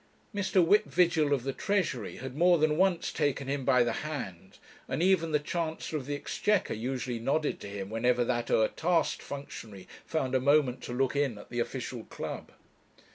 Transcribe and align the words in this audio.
Mr. 0.33 0.65
Whip 0.65 0.85
Vigil, 0.85 1.31
of 1.31 1.43
the 1.43 1.53
Treasury, 1.53 2.15
had 2.17 2.35
more 2.35 2.57
than 2.57 2.75
once 2.75 3.11
taken 3.13 3.47
him 3.47 3.63
by 3.63 3.83
the 3.83 3.93
hand, 4.01 4.57
and 4.89 5.03
even 5.03 5.31
the 5.31 5.37
Chancellor 5.37 5.99
of 5.99 6.07
the 6.07 6.15
Exchequer 6.15 6.73
usually 6.73 7.19
nodded 7.19 7.59
to 7.59 7.67
him 7.69 7.91
whenever 7.91 8.23
that 8.25 8.49
o'ertasked 8.49 9.21
functionary 9.21 9.87
found 10.03 10.33
a 10.33 10.39
moment 10.39 10.81
to 10.81 10.91
look 10.91 11.15
in 11.15 11.37
at 11.37 11.51
the 11.51 11.59
official 11.59 12.03
club. 12.05 12.51